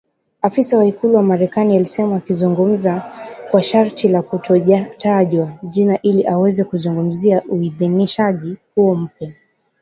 Afisa 0.41 0.77
wa 0.77 0.85
ikulu 0.85 1.13
ya 1.13 1.21
Marekani 1.21 1.75
alisema 1.75 2.15
akizungumza 2.15 3.11
kwa 3.51 3.63
sharti 3.63 4.07
la 4.07 4.21
kutotajwa 4.21 5.51
jina 5.63 6.01
ili 6.01 6.27
aweze 6.27 6.63
kuzungumzia 6.63 7.41
uidhinishaji 7.49 8.57
huo 8.75 8.95
mpya 8.95 9.31